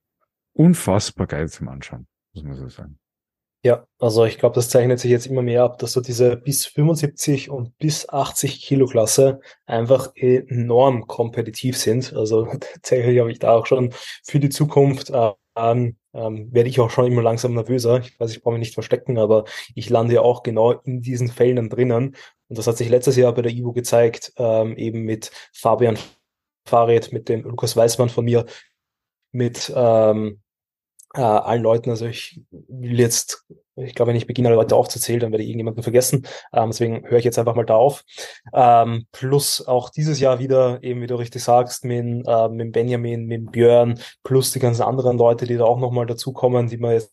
[0.53, 2.99] unfassbar geil zum Anschauen, muss man so sagen.
[3.64, 6.66] Ja, also ich glaube, das zeichnet sich jetzt immer mehr ab, dass so diese bis
[6.66, 12.12] 75 und bis 80 Kilo Klasse einfach enorm kompetitiv sind.
[12.12, 13.92] Also tatsächlich habe ich da auch schon
[14.25, 15.33] für die Zukunft äh,
[16.16, 18.01] ähm, werde ich auch schon immer langsam nervöser.
[18.01, 21.29] Ich weiß, ich brauche mich nicht verstecken, aber ich lande ja auch genau in diesen
[21.29, 22.16] Fällen drinnen.
[22.49, 25.99] Und das hat sich letztes Jahr bei der Ivo gezeigt, ähm, eben mit Fabian
[26.66, 28.47] Fahrrad, mit dem Lukas Weißmann von mir,
[29.33, 30.40] mit ähm,
[31.16, 31.90] äh, allen Leuten.
[31.90, 35.48] Also ich will jetzt, ich glaube, wenn ich beginne, alle Leute aufzuzählen, dann werde ich
[35.48, 36.26] irgendjemanden vergessen.
[36.52, 38.05] Ähm, deswegen höre ich jetzt einfach mal da auf.
[38.52, 43.26] Ähm, plus auch dieses Jahr wieder, eben wie du richtig sagst, mit, äh, mit Benjamin,
[43.26, 47.12] mit Björn, plus die ganzen anderen Leute, die da auch nochmal dazukommen, die man jetzt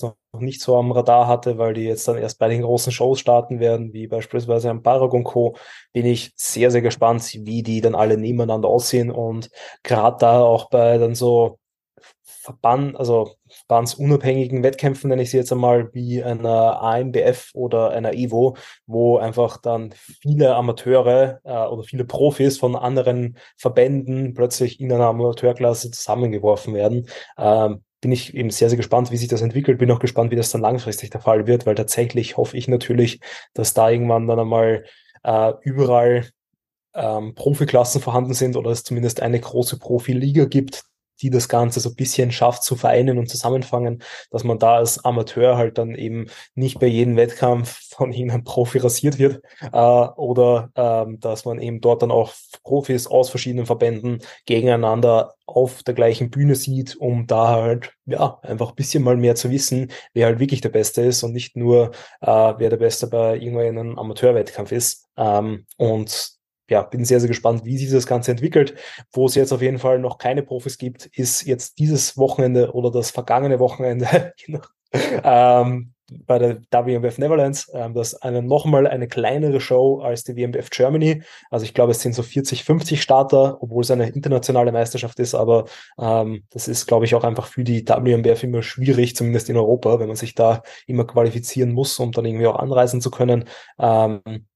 [0.00, 3.20] noch nicht so am Radar hatte, weil die jetzt dann erst bei den großen Shows
[3.20, 5.54] starten werden, wie beispielsweise am Paragon Co.,
[5.92, 9.50] bin ich sehr, sehr gespannt, wie die dann alle nebeneinander aussehen und
[9.82, 11.58] gerade da auch bei dann so
[12.42, 18.56] Verband, also verbandsunabhängigen Wettkämpfen, nenne ich sie jetzt einmal, wie einer AMBF oder einer EVO,
[18.86, 25.06] wo einfach dann viele Amateure äh, oder viele Profis von anderen Verbänden plötzlich in einer
[25.06, 27.06] Amateurklasse zusammengeworfen werden.
[27.38, 29.78] Ähm, bin ich eben sehr, sehr gespannt, wie sich das entwickelt.
[29.78, 33.20] Bin auch gespannt, wie das dann langfristig der Fall wird, weil tatsächlich hoffe ich natürlich,
[33.54, 34.84] dass da irgendwann dann einmal
[35.22, 36.26] äh, überall
[36.94, 40.82] ähm, Profiklassen vorhanden sind oder es zumindest eine große Profiliga gibt,
[41.22, 45.04] die das Ganze so ein bisschen schafft zu vereinen und zusammenfangen, dass man da als
[45.04, 50.70] Amateur halt dann eben nicht bei jedem Wettkampf von irgendeinem Profi rasiert wird äh, oder
[50.74, 52.32] ähm, dass man eben dort dann auch
[52.62, 58.70] Profis aus verschiedenen Verbänden gegeneinander auf der gleichen Bühne sieht, um da halt ja einfach
[58.70, 61.92] ein bisschen mal mehr zu wissen, wer halt wirklich der Beste ist und nicht nur
[62.20, 65.08] äh, wer der Beste bei irgendeinem Amateurwettkampf ist.
[65.16, 66.41] Ähm, und
[66.72, 68.74] ja, bin sehr, sehr gespannt, wie sich das Ganze entwickelt.
[69.12, 72.90] Wo es jetzt auf jeden Fall noch keine Profis gibt, ist jetzt dieses Wochenende oder
[72.90, 74.32] das vergangene Wochenende
[75.22, 75.92] ähm,
[76.26, 77.70] bei der WMBF Netherlands.
[77.74, 81.22] Ähm, das ist eine, nochmal eine kleinere Show als die WMBF Germany.
[81.50, 85.34] Also ich glaube, es sind so 40, 50 Starter, obwohl es eine internationale Meisterschaft ist.
[85.34, 85.66] Aber
[86.00, 90.00] ähm, das ist, glaube ich, auch einfach für die WMBF immer schwierig, zumindest in Europa,
[90.00, 93.44] wenn man sich da immer qualifizieren muss, um dann irgendwie auch anreisen zu können.
[93.78, 94.46] Ähm,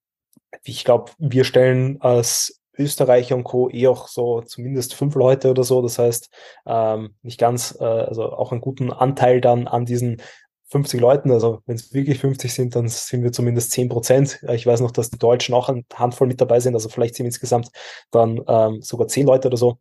[0.65, 3.71] ich glaube, wir stellen als Österreicher und Co.
[3.71, 5.83] eh auch so zumindest fünf Leute oder so.
[5.83, 6.31] Das heißt,
[6.67, 10.21] ähm, nicht ganz, äh, also auch einen guten Anteil dann an diesen
[10.69, 11.31] 50 Leuten.
[11.31, 14.41] Also wenn es wirklich 50 sind, dann sind wir zumindest 10 Prozent.
[14.53, 16.75] Ich weiß noch, dass die Deutschen auch eine Handvoll mit dabei sind.
[16.75, 17.71] Also vielleicht sind insgesamt
[18.11, 19.79] dann ähm, sogar zehn Leute oder so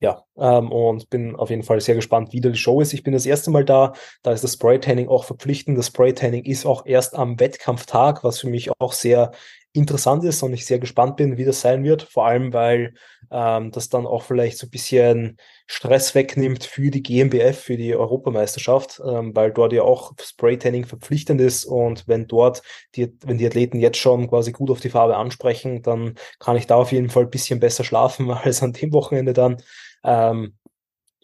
[0.00, 2.92] ja, ähm, und bin auf jeden Fall sehr gespannt, wie da die Show ist.
[2.92, 3.94] Ich bin das erste Mal da.
[4.22, 5.78] Da ist das Spray-Tanning auch verpflichtend.
[5.78, 9.32] Das Spray-Tanning ist auch erst am Wettkampftag, was für mich auch sehr
[9.72, 12.02] interessant ist und ich sehr gespannt bin, wie das sein wird.
[12.02, 12.94] Vor allem, weil
[13.30, 17.94] ähm, das dann auch vielleicht so ein bisschen Stress wegnimmt für die GmbF, für die
[17.94, 22.62] Europameisterschaft, ähm, weil dort ja auch Spray-Tanning verpflichtend ist und wenn dort
[22.94, 26.66] die, wenn die Athleten jetzt schon quasi gut auf die Farbe ansprechen, dann kann ich
[26.66, 29.56] da auf jeden Fall ein bisschen besser schlafen als an dem Wochenende dann.
[30.04, 30.54] Ähm,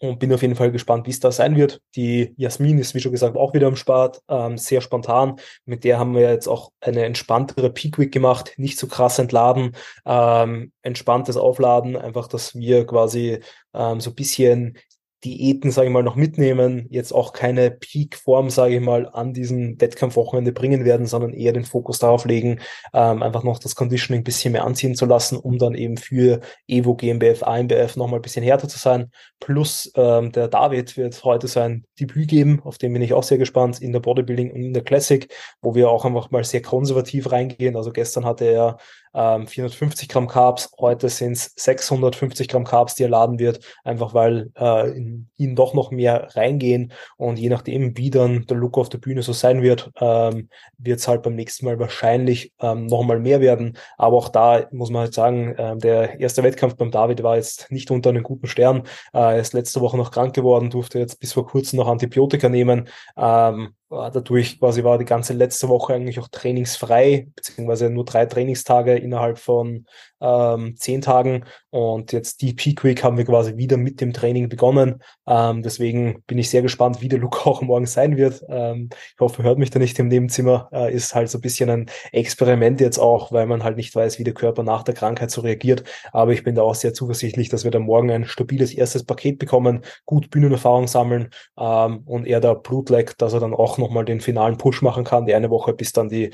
[0.03, 1.81] und bin auf jeden Fall gespannt, wie es da sein wird.
[1.95, 5.37] Die Jasmin ist, wie schon gesagt, auch wieder am Start, ähm, sehr spontan.
[5.65, 9.77] Mit der haben wir jetzt auch eine entspanntere Peak Week gemacht, nicht so krass entladen,
[10.05, 13.39] ähm, entspanntes Aufladen, einfach, dass wir quasi
[13.73, 14.77] ähm, so bisschen
[15.23, 19.79] Diäten, sage ich mal, noch mitnehmen, jetzt auch keine Peak-Form, sage ich mal, an diesem
[19.79, 22.59] Wettkampfwochenende bringen werden, sondern eher den Fokus darauf legen,
[22.93, 26.41] ähm, einfach noch das Conditioning ein bisschen mehr anziehen zu lassen, um dann eben für
[26.67, 29.11] Evo, GmbF, AMBF nochmal ein bisschen härter zu sein.
[29.39, 33.37] Plus ähm, der David wird heute sein Debüt geben, auf den bin ich auch sehr
[33.37, 35.27] gespannt, in der Bodybuilding und in der Classic,
[35.61, 37.75] wo wir auch einfach mal sehr konservativ reingehen.
[37.75, 38.77] Also gestern hatte er
[39.13, 44.13] ähm, 450 Gramm Carbs, heute sind es 650 Gramm Carbs, die er laden wird, einfach
[44.13, 48.77] weil äh, in ihn doch noch mehr reingehen und je nachdem, wie dann der Look
[48.77, 52.87] auf der Bühne so sein wird, ähm, wird es halt beim nächsten Mal wahrscheinlich ähm,
[52.87, 53.77] noch mal mehr werden.
[53.97, 57.71] Aber auch da muss man halt sagen, äh, der erste Wettkampf beim David war jetzt
[57.71, 58.83] nicht unter einem guten Stern.
[59.13, 62.49] Äh, er ist letzte Woche noch krank geworden, durfte jetzt bis vor kurzem noch Antibiotika
[62.49, 62.89] nehmen.
[63.17, 68.95] Ähm, dadurch quasi war die ganze letzte Woche eigentlich auch trainingsfrei, beziehungsweise nur drei Trainingstage
[68.95, 69.85] innerhalb von
[70.23, 71.45] ähm, zehn Tagen.
[71.69, 75.01] Und jetzt die Peak Week haben wir quasi wieder mit dem Training begonnen.
[75.27, 78.43] Ähm, deswegen bin ich sehr gespannt, wie der Look auch morgen sein wird.
[78.47, 80.69] Ähm, ich hoffe, hört mich da nicht im Nebenzimmer.
[80.71, 84.17] Äh, ist halt so ein bisschen ein Experiment jetzt auch, weil man halt nicht weiß,
[84.19, 85.83] wie der Körper nach der Krankheit so reagiert.
[86.11, 89.39] Aber ich bin da auch sehr zuversichtlich, dass wir da morgen ein stabiles erstes Paket
[89.39, 91.29] bekommen, gut Bühnenerfahrung sammeln
[91.59, 95.03] ähm, und er da Blut leckt, dass er dann auch nochmal den finalen Push machen
[95.03, 96.31] kann, die eine Woche, bis dann die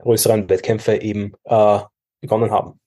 [0.00, 1.78] größeren Wettkämpfe eben äh,
[2.20, 2.80] begonnen haben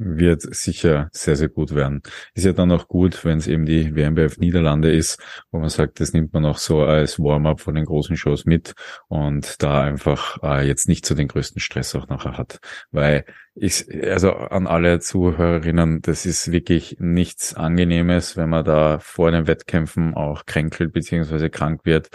[0.00, 2.02] wird sicher sehr, sehr gut werden.
[2.34, 6.00] Ist ja dann auch gut, wenn es eben die WMBF Niederlande ist, wo man sagt,
[6.00, 8.72] das nimmt man auch so als Warm-up von den großen Shows mit
[9.08, 12.60] und da einfach äh, jetzt nicht so den größten Stress auch nachher hat.
[12.90, 19.30] Weil ich, also an alle Zuhörerinnen, das ist wirklich nichts Angenehmes, wenn man da vor
[19.30, 22.08] den Wettkämpfen auch kränkelt beziehungsweise krank wird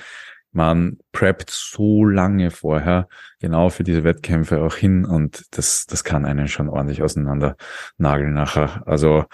[0.56, 3.08] man preppt so lange vorher
[3.40, 7.58] genau für diese Wettkämpfe auch hin und das, das kann einen schon ordentlich auseinander
[7.98, 8.84] nageln nachher.
[8.86, 9.26] Also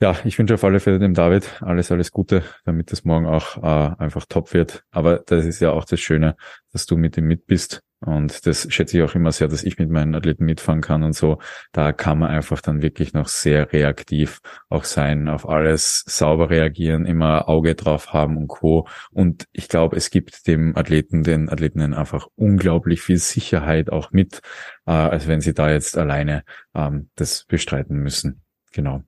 [0.00, 3.58] ja, ich wünsche auf alle Fälle dem David alles, alles Gute, damit es morgen auch
[3.58, 4.84] äh, einfach top wird.
[4.90, 6.36] Aber das ist ja auch das Schöne,
[6.72, 7.82] dass du mit ihm mit bist.
[8.02, 11.12] Und das schätze ich auch immer sehr, dass ich mit meinen Athleten mitfahren kann und
[11.12, 11.38] so.
[11.72, 17.04] Da kann man einfach dann wirklich noch sehr reaktiv auch sein, auf alles sauber reagieren,
[17.04, 18.88] immer Auge drauf haben und Co.
[19.10, 24.40] Und ich glaube, es gibt dem Athleten, den Athletinnen einfach unglaublich viel Sicherheit auch mit,
[24.86, 28.42] äh, als wenn sie da jetzt alleine ähm, das bestreiten müssen.
[28.72, 29.02] Genau.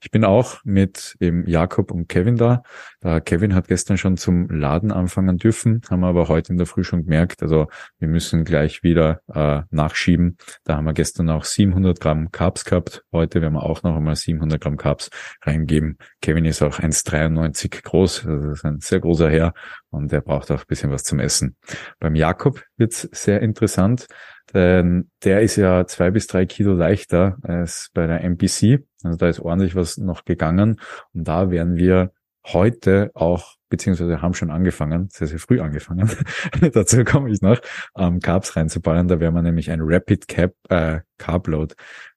[0.00, 2.62] Ich bin auch mit eben Jakob und Kevin da.
[3.00, 6.66] Da Kevin hat gestern schon zum Laden anfangen dürfen, haben wir aber heute in der
[6.66, 7.42] Früh schon gemerkt.
[7.42, 10.36] Also wir müssen gleich wieder äh, nachschieben.
[10.64, 13.04] Da haben wir gestern auch 700 Gramm Carbs gehabt.
[13.12, 15.10] Heute werden wir auch noch einmal 700 Gramm Carbs
[15.42, 15.98] reingeben.
[16.20, 18.26] Kevin ist auch 1,93 groß.
[18.26, 19.54] Also das ist ein sehr großer Herr
[19.90, 21.56] und er braucht auch ein bisschen was zum Essen.
[22.00, 24.06] Beim Jakob wird's sehr interessant.
[24.52, 28.84] Denn der ist ja zwei bis drei Kilo leichter als bei der MPC.
[29.02, 30.80] Also da ist ordentlich was noch gegangen.
[31.12, 32.12] Und da werden wir
[32.46, 36.10] heute auch, beziehungsweise haben schon angefangen, sehr, sehr früh angefangen,
[36.72, 37.60] dazu komme ich noch,
[37.96, 39.08] ähm, Carbs reinzuballern.
[39.08, 41.74] Da werden wir nämlich ein Rapid Cap, äh, Carb Load,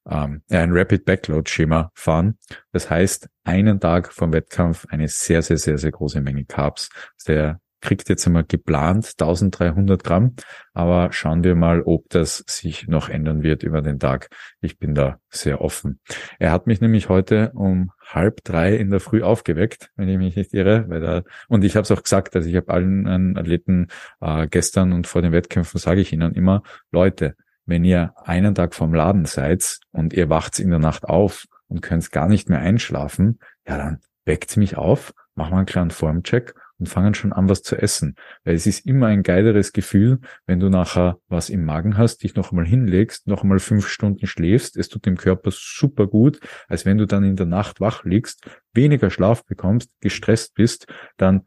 [0.10, 2.38] ähm, ein Rapid Backload Schema fahren.
[2.74, 6.90] Das heißt, einen Tag vom Wettkampf eine sehr, sehr, sehr, sehr große Menge Carbs.
[7.28, 10.36] Der kriegt jetzt einmal geplant 1300 Gramm,
[10.74, 14.30] aber schauen wir mal, ob das sich noch ändern wird über den Tag.
[14.62, 16.00] Ich bin da sehr offen.
[16.40, 20.36] Er hat mich nämlich heute um halb drei in der Früh aufgeweckt, wenn ich mich
[20.36, 23.88] nicht irre, weil da, und ich habe es auch gesagt, also ich habe allen Athleten
[24.22, 27.36] äh, gestern und vor den Wettkämpfen sage ich ihnen immer, Leute,
[27.66, 31.82] wenn ihr einen Tag vom Laden seid und ihr wacht in der Nacht auf und
[31.82, 36.54] könnt gar nicht mehr einschlafen, ja dann weckt mich auf, machen wir einen kleinen Formcheck
[36.80, 38.16] und fangen schon an, was zu essen.
[38.44, 42.36] Weil es ist immer ein geileres Gefühl, wenn du nachher was im Magen hast, dich
[42.36, 44.78] noch einmal hinlegst, noch einmal fünf Stunden schläfst.
[44.78, 48.48] Es tut dem Körper super gut, als wenn du dann in der Nacht wach liegst,
[48.74, 50.88] weniger Schlaf bekommst, gestresst bist,
[51.18, 51.42] dann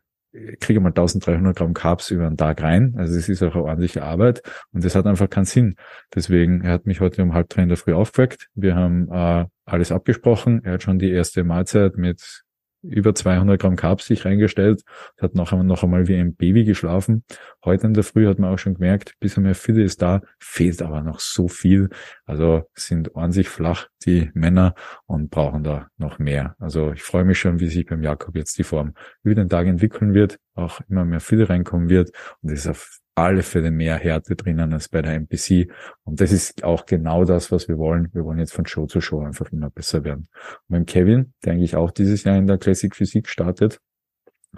[0.60, 2.94] kriege mal 1300 Gramm Carbs über den Tag rein.
[2.96, 5.76] Also es ist auch eine ordentliche Arbeit und das hat einfach keinen Sinn.
[6.14, 8.48] Deswegen, er hat mich heute um halb drei in der Früh aufgeweckt.
[8.54, 10.62] Wir haben äh, alles abgesprochen.
[10.64, 12.44] Er hat schon die erste Mahlzeit mit
[12.82, 14.82] über 200 Gramm Carbs sich reingestellt,
[15.20, 17.24] hat noch einmal, noch einmal wie ein Baby geschlafen.
[17.64, 20.82] Heute in der Früh hat man auch schon gemerkt, bisschen mehr Fülle ist da, fehlt
[20.82, 21.90] aber noch so viel.
[22.24, 24.74] Also sind an sich flach die Männer
[25.06, 26.54] und brauchen da noch mehr.
[26.58, 29.66] Also ich freue mich schon, wie sich beim Jakob jetzt die Form über den Tag
[29.66, 32.10] entwickeln wird, auch immer mehr Fülle reinkommen wird
[32.42, 35.70] und ist auf alle Fälle mehr Härte drinnen als bei der MPC.
[36.04, 38.08] Und das ist auch genau das, was wir wollen.
[38.12, 40.28] Wir wollen jetzt von Show zu Show einfach immer besser werden.
[40.68, 43.80] Und beim Kevin, der eigentlich auch dieses Jahr in der Classic Physik startet,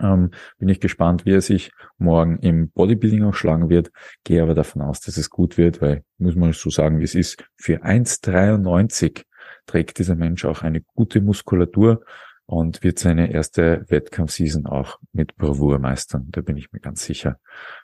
[0.00, 3.90] ähm, bin ich gespannt, wie er sich morgen im Bodybuilding auch schlagen wird.
[4.24, 7.14] Gehe aber davon aus, dass es gut wird, weil, muss man so sagen, wie es
[7.14, 9.24] ist, für 1,93
[9.66, 12.04] trägt dieser Mensch auch eine gute Muskulatur.
[12.44, 16.26] und wird seine erste Wettkampfseason auch mit Bravour meistern.
[16.32, 17.38] Da bin ich mir ganz sicher.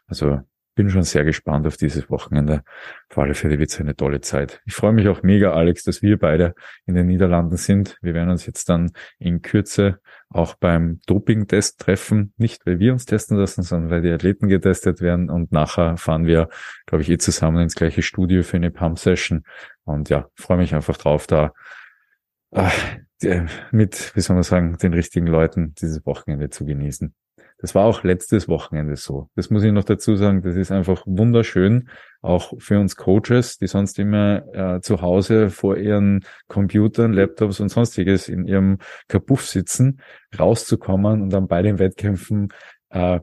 [0.07, 0.41] Also
[0.79, 2.63] bin schon sehr gespannt auf dieses Wochenende.
[3.11, 4.63] Vor alle Fälle wird es eine tolle Zeit.
[4.65, 6.55] Ich freue mich auch mega, Alex, dass wir beide
[6.87, 7.99] in den Niederlanden sind.
[8.01, 12.33] Wir werden uns jetzt dann in Kürze auch beim Doping-Test treffen.
[12.37, 15.31] Nicht, weil wir uns testen lassen, sondern weil die Athleten getestet werden.
[15.31, 16.49] Und nachher fahren wir,
[16.87, 19.43] glaube ich, eh zusammen ins gleiche Studio für eine Pump-Session.
[19.83, 21.53] Und ja, freue mich einfach drauf, da
[22.53, 22.71] äh,
[23.73, 27.13] mit, wie soll man sagen, den richtigen Leuten dieses Wochenende zu genießen.
[27.61, 29.29] Das war auch letztes Wochenende so.
[29.35, 30.43] Das muss ich noch dazu sagen.
[30.43, 31.89] Das ist einfach wunderschön,
[32.23, 37.69] auch für uns Coaches, die sonst immer äh, zu Hause vor ihren Computern, Laptops und
[37.69, 40.01] sonstiges in ihrem Kapuff sitzen,
[40.39, 42.53] rauszukommen und dann bei den Wettkämpfen
[42.91, 43.21] äh,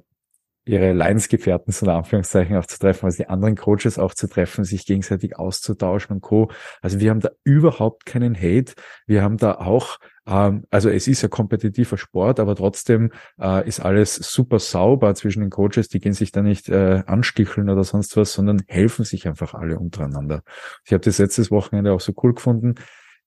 [0.66, 4.64] ihre Leidensgefährten, so in Anführungszeichen, auch zu treffen, also die anderen Coaches auch zu treffen,
[4.64, 6.50] sich gegenseitig auszutauschen und Co.
[6.82, 8.74] Also wir haben da überhaupt keinen Hate.
[9.06, 13.80] Wir haben da auch, ähm, also es ist ein kompetitiver Sport, aber trotzdem äh, ist
[13.80, 15.88] alles super sauber zwischen den Coaches.
[15.88, 19.78] Die gehen sich da nicht äh, ansticheln oder sonst was, sondern helfen sich einfach alle
[19.78, 20.42] untereinander.
[20.84, 22.76] Ich habe das letztes Wochenende auch so cool gefunden.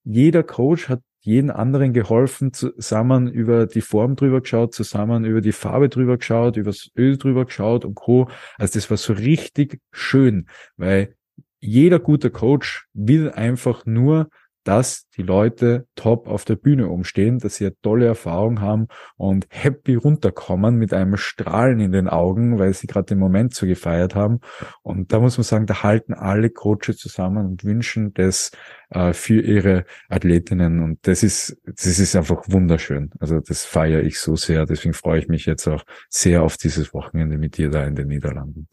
[0.03, 5.53] Jeder Coach hat jeden anderen geholfen, zusammen über die Form drüber geschaut, zusammen über die
[5.53, 8.29] Farbe drüber geschaut, übers Öl drüber geschaut und Co.
[8.57, 11.15] Also das war so richtig schön, weil
[11.61, 14.29] jeder gute Coach will einfach nur
[14.64, 19.47] dass die Leute top auf der Bühne umstehen, dass sie eine tolle Erfahrung haben und
[19.51, 24.14] happy runterkommen mit einem Strahlen in den Augen, weil sie gerade den Moment so gefeiert
[24.14, 24.40] haben.
[24.83, 28.51] Und da muss man sagen, da halten alle Coaches zusammen und wünschen das
[28.90, 30.83] äh, für ihre Athletinnen.
[30.83, 33.11] Und das ist, das ist einfach wunderschön.
[33.18, 34.66] Also das feiere ich so sehr.
[34.66, 38.09] Deswegen freue ich mich jetzt auch sehr auf dieses Wochenende mit dir da in den
[38.09, 38.68] Niederlanden.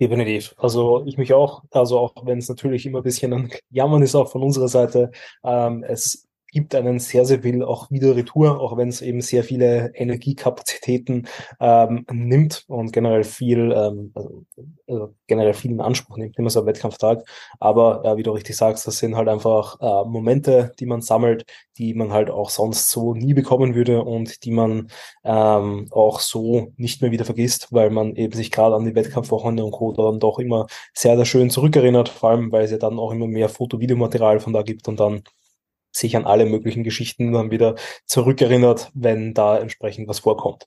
[0.00, 0.54] Definitiv.
[0.58, 4.14] Also ich mich auch, also auch wenn es natürlich immer ein bisschen ein Jammern ist
[4.14, 5.10] auch von unserer Seite,
[5.42, 9.44] ähm, es gibt einen sehr, sehr viel auch wieder Retour, auch wenn es eben sehr
[9.44, 11.28] viele Energiekapazitäten
[11.60, 14.44] ähm, nimmt und generell viel, ähm, also,
[14.88, 17.28] also generell viel in Anspruch nimmt, immer so ein Wettkampftag.
[17.60, 21.44] Aber ja, wie du richtig sagst, das sind halt einfach äh, Momente, die man sammelt,
[21.76, 24.88] die man halt auch sonst so nie bekommen würde und die man
[25.24, 29.62] ähm, auch so nicht mehr wieder vergisst, weil man eben sich gerade an die Wettkampfwochenende
[29.62, 29.92] und Co.
[29.92, 33.26] dann doch immer sehr, sehr schön zurückerinnert, vor allem weil es ja dann auch immer
[33.26, 35.22] mehr Foto-Videomaterial von da gibt und dann
[35.96, 37.74] sich an alle möglichen Geschichten dann wieder
[38.06, 40.66] zurückerinnert, wenn da entsprechend was vorkommt.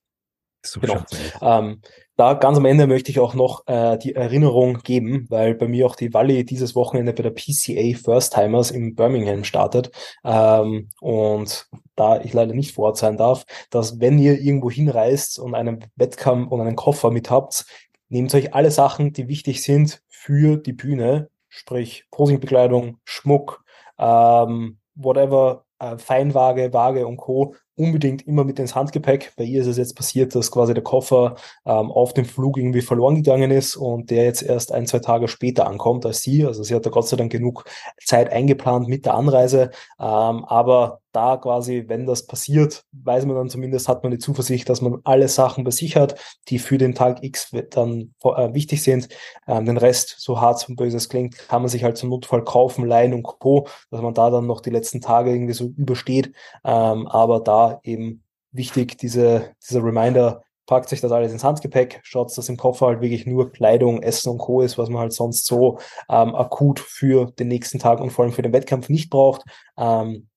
[0.62, 1.04] So genau.
[1.42, 1.82] Ähm,
[2.18, 5.86] da ganz am Ende möchte ich auch noch äh, die Erinnerung geben, weil bei mir
[5.86, 9.92] auch die Wally dieses Wochenende bei der PCA First Timers in Birmingham startet.
[10.26, 15.40] Ähm, und da ich leider nicht vor Ort sein darf, dass wenn ihr irgendwo hinreist
[15.40, 17.66] und einen Wettkampf und einen Koffer mit habt,
[18.10, 23.64] nehmt euch alle Sachen, die wichtig sind für die Bühne, sprich Posingbekleidung, Schmuck,
[23.98, 27.56] ähm, whatever, äh, Feinwaage, Waage und Co.
[27.76, 29.32] unbedingt immer mit ins Handgepäck.
[29.38, 31.36] Bei ihr ist es jetzt passiert, dass quasi der Koffer
[31.66, 35.30] ähm, auf dem Flug irgendwie verloren gegangen ist und der jetzt erst ein, zwei Tage
[35.30, 36.46] später ankommt als sie.
[36.46, 37.64] Also sie hat da Gott sei Dank genug
[38.04, 39.72] Zeit eingeplant mit der Anreise.
[40.00, 44.70] Ähm, aber da quasi, wenn das passiert, weiß man dann zumindest, hat man die Zuversicht,
[44.70, 46.16] dass man alle Sachen bei sich hat,
[46.48, 49.10] die für den Tag X dann äh, wichtig sind.
[49.46, 52.86] Ähm, den Rest, so hart und böses klingt, kann man sich halt zum Notfall kaufen,
[52.86, 56.34] leihen und Co., dass man da dann noch die letzten Tage irgendwie so übersteht.
[56.64, 62.38] Ähm, aber da eben wichtig, diese, dieser Reminder, packt sich das alles ins Handgepäck, schaut,
[62.38, 64.62] dass im Koffer halt wirklich nur Kleidung, Essen und Co.
[64.62, 65.80] ist, was man halt sonst so
[66.10, 69.42] ähm, akut für den nächsten Tag und vor allem für den Wettkampf nicht braucht.
[69.78, 70.28] Ähm,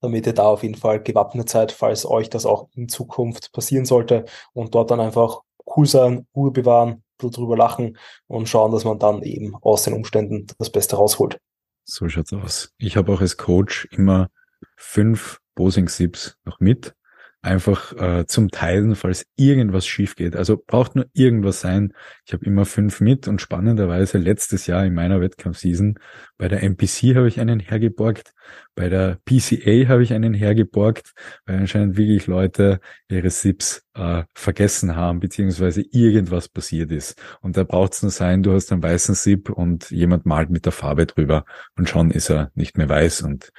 [0.00, 3.84] damit ihr da auf jeden Fall gewappnet seid, falls euch das auch in Zukunft passieren
[3.84, 5.40] sollte und dort dann einfach
[5.76, 10.46] cool sein, Ruhe bewahren, drüber lachen und schauen, dass man dann eben aus den Umständen
[10.58, 11.38] das Beste rausholt.
[11.84, 12.72] So schaut's aus.
[12.78, 14.30] Ich habe auch als Coach immer
[14.76, 16.94] fünf Posing-Sips noch mit,
[17.42, 20.36] einfach äh, zum Teilen, falls irgendwas schief geht.
[20.36, 21.94] Also braucht nur irgendwas sein.
[22.26, 25.98] Ich habe immer fünf mit und spannenderweise letztes Jahr in meiner Wettkampfseason
[26.40, 28.32] bei der NPC habe ich einen hergeborgt,
[28.74, 31.12] bei der PCA habe ich einen hergeborgt,
[31.44, 37.20] weil anscheinend wirklich Leute ihre SIPs äh, vergessen haben, beziehungsweise irgendwas passiert ist.
[37.42, 40.64] Und da braucht es nur sein, du hast einen weißen SIP und jemand malt mit
[40.64, 41.44] der Farbe drüber
[41.76, 43.50] und schon ist er nicht mehr weiß und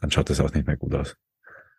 [0.00, 1.16] dann schaut das auch nicht mehr gut aus.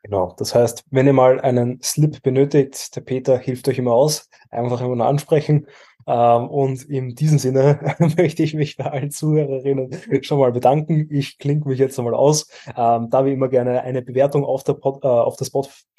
[0.05, 4.29] Genau, das heißt, wenn ihr mal einen Slip benötigt, der Peter hilft euch immer aus,
[4.51, 5.65] einfach immer nur ansprechen.
[6.05, 7.79] Ähm, und in diesem Sinne
[8.15, 9.89] möchte ich mich bei allen Zuhörerinnen
[10.21, 11.07] schon mal bedanken.
[11.09, 12.51] Ich klinge mich jetzt einmal aus.
[12.77, 15.45] Ähm, da wie immer gerne eine Bewertung auf der, Pod, äh, auf der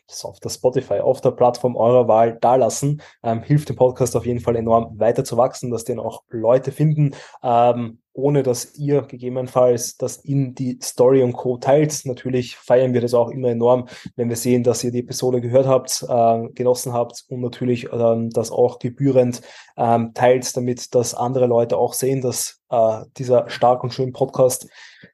[0.09, 3.03] Spot auf der Spotify, auf der Plattform eurer Wahl dalassen.
[3.23, 6.73] Ähm, hilft dem Podcast auf jeden Fall enorm weiter zu wachsen, dass den auch Leute
[6.73, 7.15] finden.
[7.43, 11.59] Ähm, ohne dass ihr gegebenenfalls das in die Story und Co.
[11.59, 12.01] teilt.
[12.05, 15.67] Natürlich feiern wir das auch immer enorm, wenn wir sehen, dass ihr die Episode gehört
[15.67, 19.43] habt, äh, genossen habt und natürlich ähm, das auch gebührend
[19.77, 24.67] ähm, teilt, damit das andere Leute auch sehen, dass äh, dieser stark und schön Podcast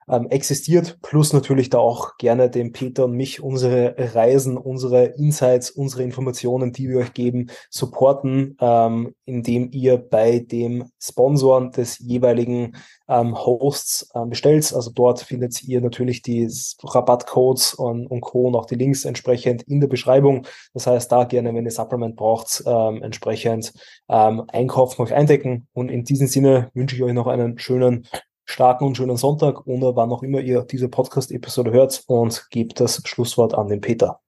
[0.09, 5.71] ähm, existiert, plus natürlich da auch gerne dem Peter und mich unsere Reisen, unsere Insights,
[5.71, 12.77] unsere Informationen, die wir euch geben, supporten, ähm, indem ihr bei dem Sponsoren des jeweiligen
[13.09, 14.73] ähm, Hosts ähm, bestellt.
[14.75, 16.49] Also dort findet ihr natürlich die
[16.83, 18.47] Rabattcodes und, und Co.
[18.47, 20.47] und auch die Links entsprechend in der Beschreibung.
[20.75, 23.73] Das heißt, da gerne, wenn ihr Supplement braucht, ähm, entsprechend
[24.09, 25.69] ähm, einkaufen, euch eindecken.
[25.73, 28.07] Und in diesem Sinne wünsche ich euch noch einen schönen
[28.45, 33.03] starken und schönen Sonntag oder wann auch immer ihr diese Podcast-Episode hört und gebt das
[33.05, 34.21] Schlusswort an den Peter.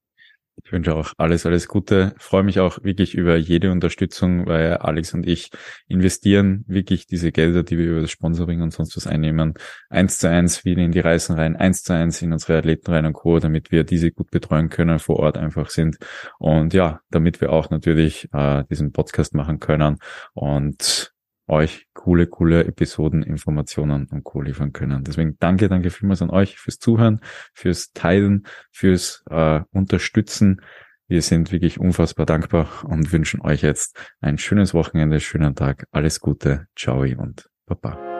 [0.62, 2.14] Ich wünsche auch alles, alles Gute.
[2.16, 5.50] freue mich auch wirklich über jede Unterstützung, weil Alex und ich
[5.88, 9.54] investieren wirklich diese Gelder, die wir über das Sponsoring und sonst was einnehmen,
[9.90, 13.04] eins zu eins wieder in die Reisen rein, eins zu eins in unsere Athleten rein
[13.04, 15.96] und Co., damit wir diese gut betreuen können, vor Ort einfach sind.
[16.38, 19.98] Und ja, damit wir auch natürlich äh, diesen Podcast machen können.
[20.34, 21.13] Und
[21.46, 24.40] euch coole, coole Episoden, Informationen und Co.
[24.40, 25.04] liefern können.
[25.04, 27.20] Deswegen danke, danke vielmals an euch fürs Zuhören,
[27.52, 30.60] fürs Teilen, fürs äh, Unterstützen.
[31.06, 36.20] Wir sind wirklich unfassbar dankbar und wünschen euch jetzt ein schönes Wochenende, schönen Tag, alles
[36.20, 38.13] Gute, ciao und baba.